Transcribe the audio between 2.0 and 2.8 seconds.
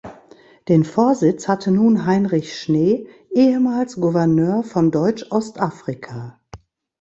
Heinrich